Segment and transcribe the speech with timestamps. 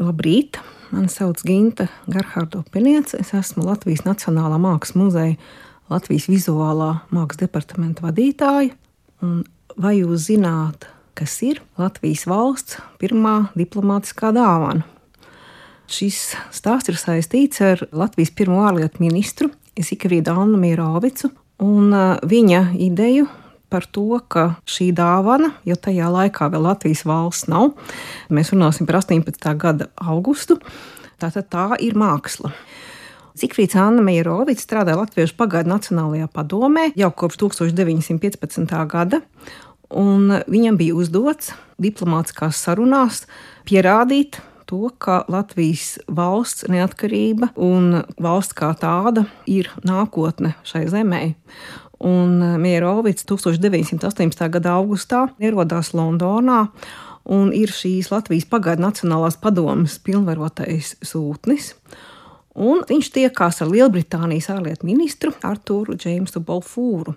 [0.00, 0.56] Labrīt!
[0.90, 3.18] Mani sauc Ginta Gerhardo Peniece.
[3.20, 5.34] Es esmu Latvijas Nacionālā Mākslas muzeja
[5.92, 8.72] Latvijas vizuālā mākslas departamenta vadītāja.
[9.20, 9.42] Un
[9.76, 10.86] vai jūs zināt,
[11.18, 14.86] kas ir Latvijas valsts pirmā diplomātiskā dāvana?
[15.90, 21.28] Šis stāsts ir saistīts ar Latvijas pirmo ārlietu ministru Zikavīdu Annu Mīrovicu
[21.60, 23.28] un uh, viņa ideju
[23.70, 27.72] par to, ka šī dāvana, jo tajā laikā vēl Latvijas valsts nav,
[28.32, 29.54] mēs runāsim par 18.
[29.60, 30.58] gada augustu,
[31.22, 32.52] tātad tā ir māksla.
[33.40, 38.76] Zikfrīds Anna Meijerovics strādā Latviešu pagaidu Nacionālajā padomē jau kopš 1915.
[38.90, 39.22] gada,
[39.90, 43.24] un viņam bija uzdots diplomātiskās sarunās
[43.68, 51.22] pierādīt to, ka Latvijas valsts neatkarība un valsts kā tāda ir nākotne šai zemē.
[52.00, 54.48] Un eh, Mierovics 1918.
[54.48, 56.66] gada augustā ierodās Londonā
[57.28, 61.74] un ir šīs Latvijas pagaidu Nacionālās padomas pilnvarotais sūtnis.
[62.60, 67.14] Un viņš tiekās ar Lielbritānijas ārlietu ministru Artūru Džeimsu Bolfūru.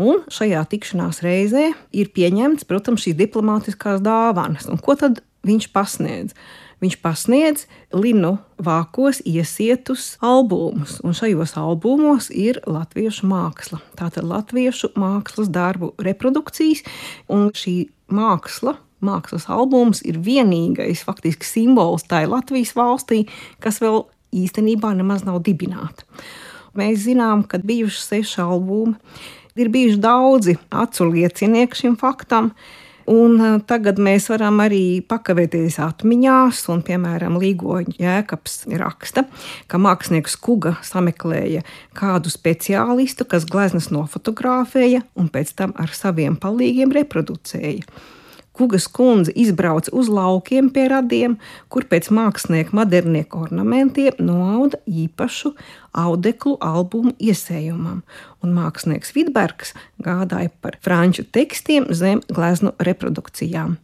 [0.00, 4.66] Un šajā tikšanās reizē ir pieņemts, protams, šīs diplomātiskās dāvanas.
[4.72, 6.34] Un ko tad viņš pasniedz?
[6.80, 13.80] Viņš pasniedz linu vākos iesietus albumus, un šajos albumos ir latviešu māksla.
[13.98, 16.84] Tātad latviešu mākslas darbu reprodukcijas,
[17.28, 23.24] un šī māksla mākslas albums ir vienīgais faktiski simbols tai Latvijas valstī,
[23.62, 24.04] kas vēl
[24.36, 26.06] īstenībā nemaz nav dibināta.
[26.76, 28.94] Mēs zinām, ka bijuši seši albumi,
[29.58, 32.52] ir bijuši daudzi acu liecinieki šim faktam.
[33.10, 39.24] Un eh, tagad mēs varam arī pakavēties atmiņās, un, piemēram, Līgoņa jēkabs raksta,
[39.70, 41.64] ka mākslinieks Kuga sameklēja
[41.98, 47.86] kādu speciālistu, kas gleznas nofotografēja un pēc tam ar saviem palīgiem reproducēja.
[48.52, 51.36] Kugas kundze izbrauca uz laukiem pie radiem,
[51.70, 55.54] kur pēc mākslinieka modernieku ornamentiem noauda īpašu
[55.96, 58.02] audeklu albumu iesējumam,
[58.42, 63.78] un mākslinieks Vidbergs gādāja par franču tekstiem zem gleznu reprodukcijām.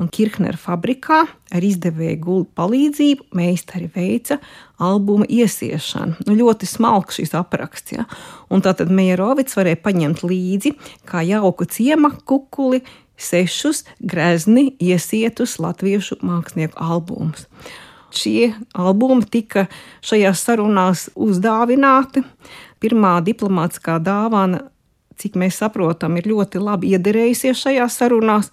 [0.00, 4.40] Un Kirchnera fabrikā ar izdevēju gultu palīdzību meistari veica
[4.80, 6.24] albuma iesiešanu.
[6.26, 7.94] Nu, ļoti smalks šis apraksts.
[7.98, 8.06] Ja?
[8.50, 10.74] Un tātad Mierovics varēja paņemt līdzi
[11.08, 12.82] kā jauku ciema kukuli,
[13.20, 17.46] sešus grezni iesietus latviešu mākslinieku albumus.
[18.10, 19.68] Šie albumi tika
[20.02, 22.24] šajās sarunās uzdāvināti.
[22.82, 24.64] Pirmā diplomātiskā dāvana,
[25.20, 28.50] cik mēs saprotam, ir ļoti labi iederējusies šajās sarunās.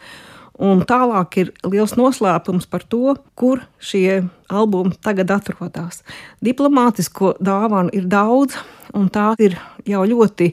[0.58, 6.02] Un tālāk ir liels noslēpums par to, kur šie albumi tagad atrodas.
[6.42, 8.58] Diplomātisko dāvanu ir daudz,
[8.98, 10.50] un tā ir jau ļoti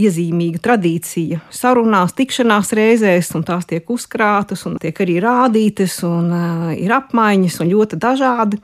[0.00, 6.72] iezīmīga tradīcija sarunās, tikšanās reizēs, un tās tiek uzkrātas, un tiek arī rādītas, un uh,
[6.74, 8.62] ir apmaiņas, un ļoti dažādi.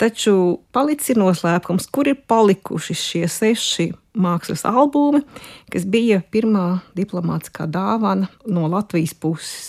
[0.00, 0.32] Taču
[0.72, 5.20] palicis noslēpums, kur ir palikuši šie seši mākslas albumi,
[5.70, 9.68] kas bija pirmā diplomātiskā dāvana no Latvijas puses.